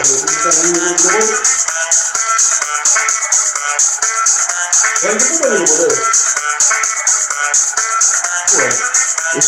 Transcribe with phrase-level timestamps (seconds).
[0.00, 0.16] Eso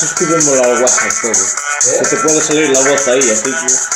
[0.05, 1.33] es que me mola el WhatsApp todo.
[1.33, 3.92] Que te puede salir la voz ahí, así que...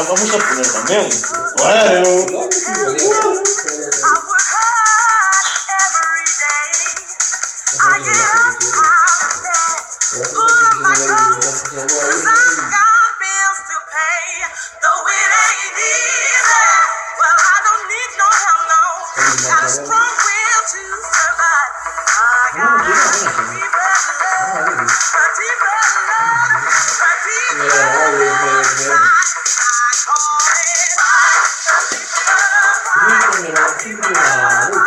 [0.00, 1.10] ela tá muito japonesa, tá mesmo?
[1.60, 2.50] Olha eu.
[27.62, 29.19] Yeah, always, man, man.
[33.82, 34.79] 哇这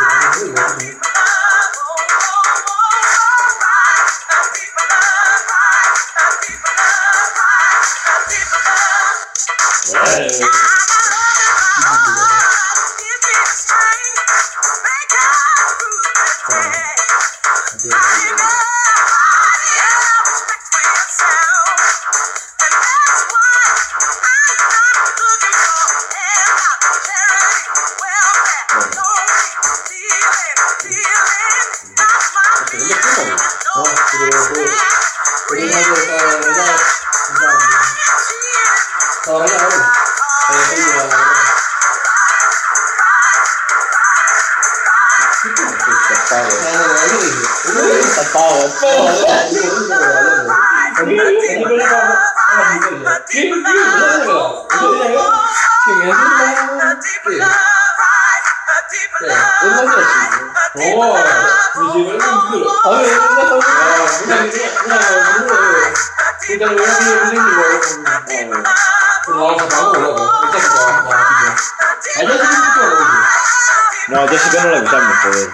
[74.13, 75.49] No, yo sí que no la quitamos, joder.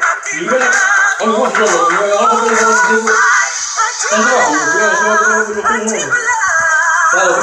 [7.12, 7.40] Pero...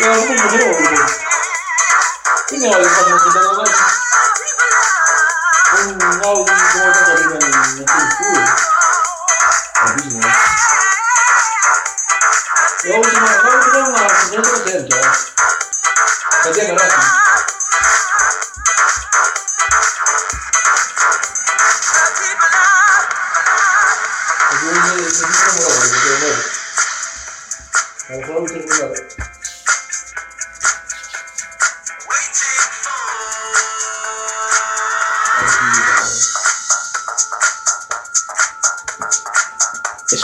[0.00, 0.74] Ya, bu mu diyor?
[2.50, 3.53] Yine aynı konuda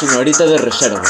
[0.09, 1.03] horita de reserva.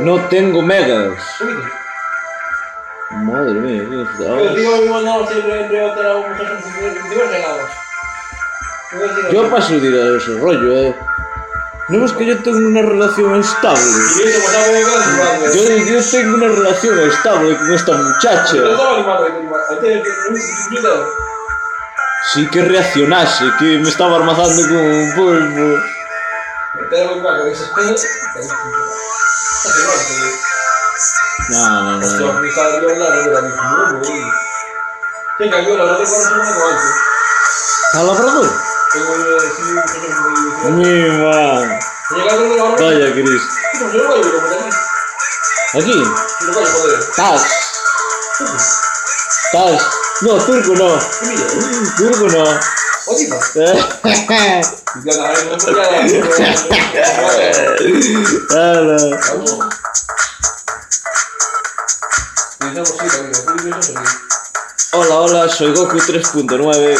[0.00, 1.18] No tengo megas.
[3.10, 4.08] Madre mía, ¿qué es
[9.32, 10.96] Yo paso de ir a ese rollo, eh.
[11.88, 13.80] ¿No ves que yo tengo una relación estable?
[15.54, 18.56] Yo, yo tengo una relación estable con esta muchacha.
[19.82, 20.00] es-
[20.32, 20.68] es-
[22.34, 25.78] Sí que reaccionase, que me estaba armazando con un polvo.
[31.48, 32.32] No, no, no.
[35.38, 35.76] ¿Qué cambió?
[35.76, 36.94] La verdad que ahora sí me hago antes.
[37.86, 38.50] ¿Está labrador?
[38.92, 39.46] Tengo yo sí,
[39.92, 40.08] tengo
[40.62, 41.78] que- Mi man.
[42.10, 42.84] Llega el número ahora.
[42.84, 43.42] Vaya, Cris.
[45.74, 45.96] Aquí.
[47.18, 47.38] Aquí.
[49.52, 50.88] Yo no turco no.
[51.96, 52.44] Turco no.
[64.92, 66.98] Hola, hola, soy Goku 3.9.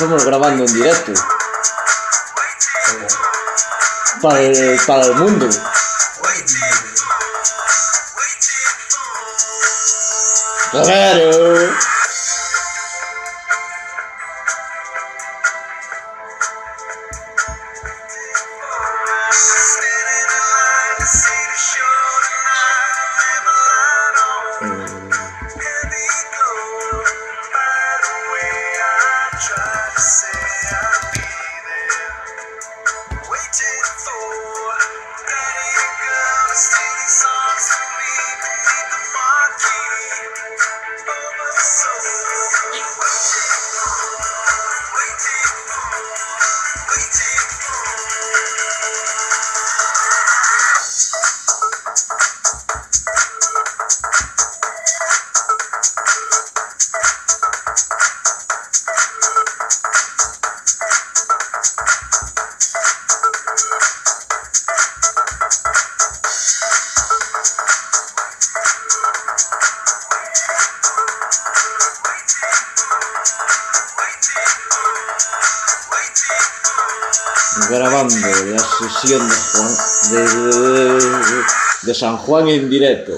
[0.00, 1.12] Estamos grabando en directo.
[4.22, 5.48] Para el, para el mundo.
[10.70, 11.87] Claro.
[77.70, 81.44] Grabando la sesión de, Juan-
[81.82, 83.12] de, San Juan en directo.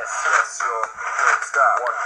[0.00, 0.72] yes, yes, yo,
[1.20, 1.76] don't stop.
[1.84, 1.98] One,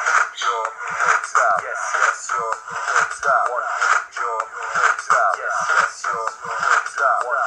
[0.43, 0.55] yo,
[0.99, 1.55] don't stop.
[1.63, 2.43] Yes, yes, yo,
[2.91, 3.43] don't stop.
[3.55, 3.69] One,
[4.19, 4.31] yo,
[4.75, 5.31] don't stop.
[5.39, 7.19] Yes, yes, yo, don't stop.
[7.23, 7.39] One,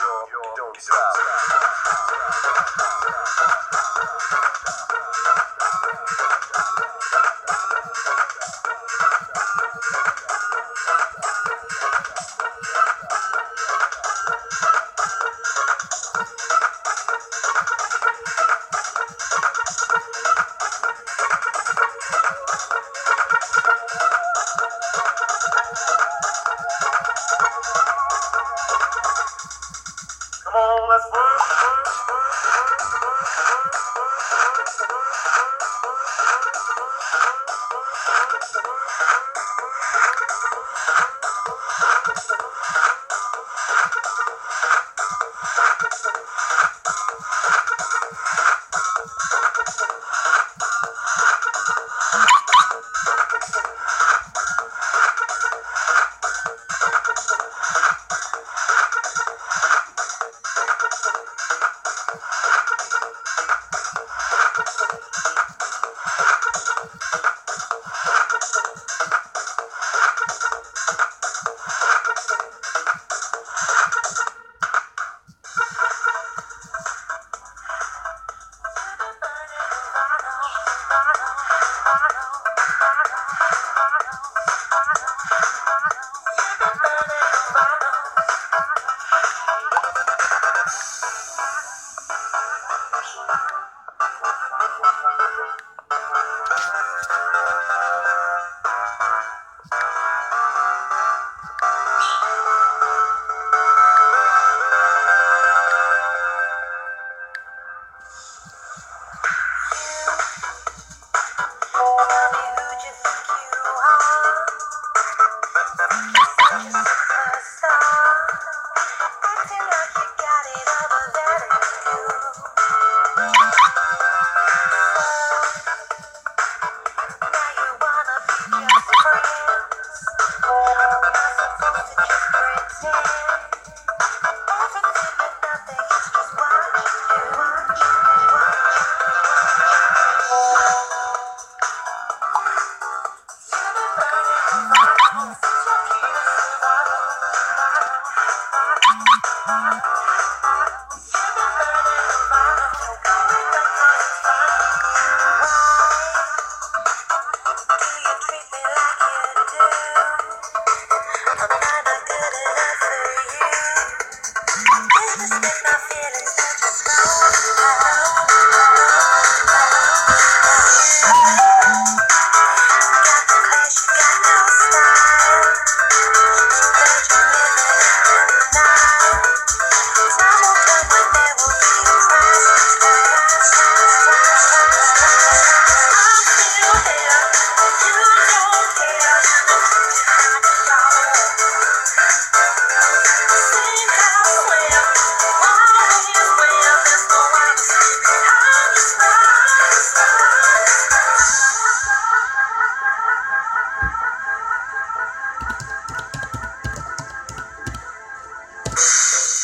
[0.00, 0.08] yo,
[0.56, 1.12] don't stop.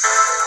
[0.07, 0.46] you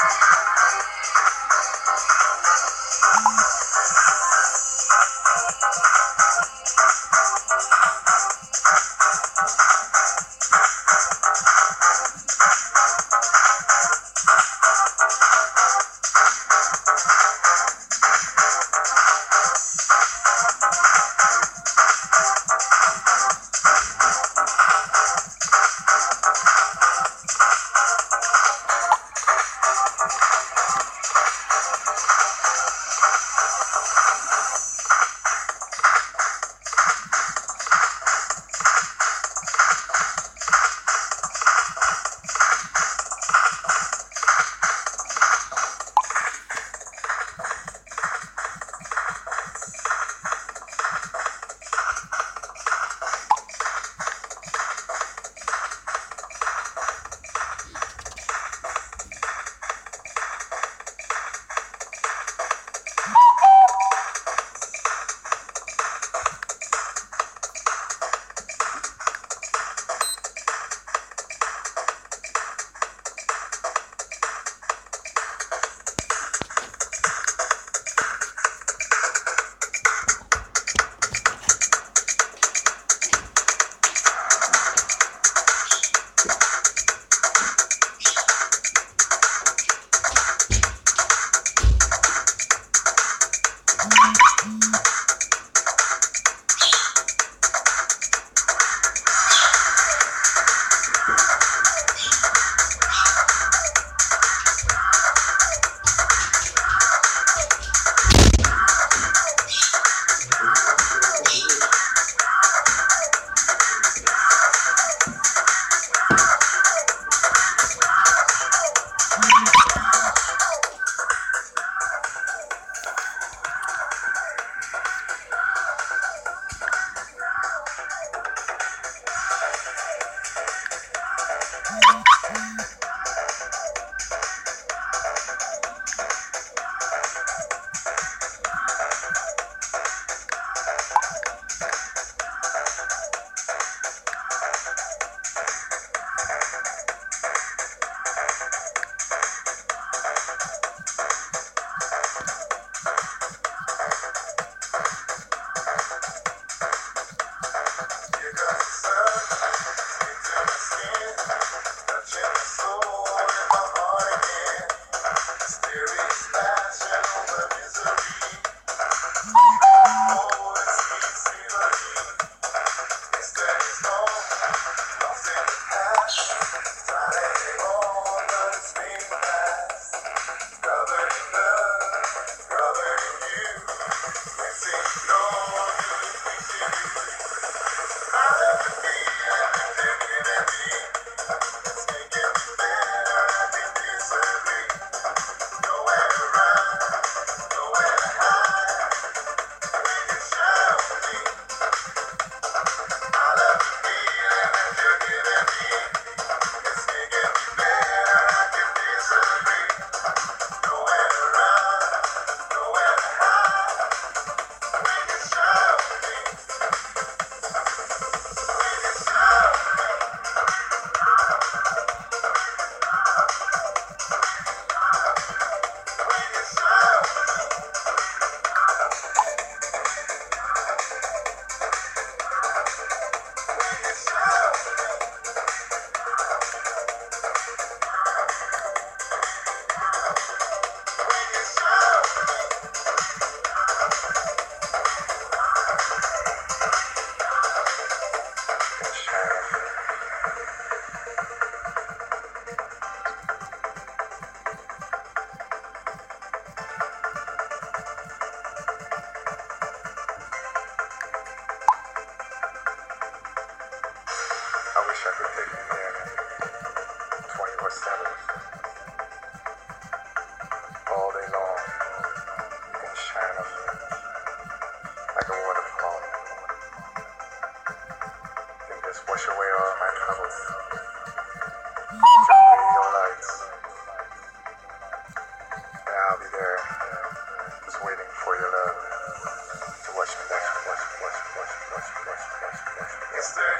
[0.00, 0.37] you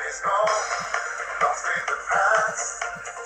[0.08, 0.48] Yesterday's gone.
[1.42, 3.17] Lost in the past,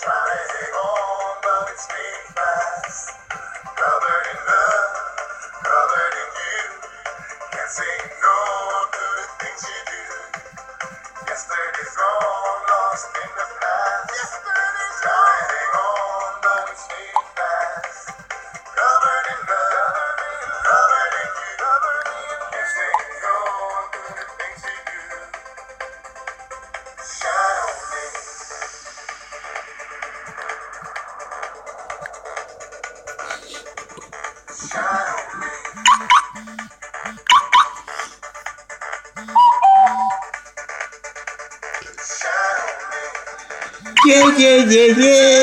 [44.38, 45.41] yeah, yeah, yeah,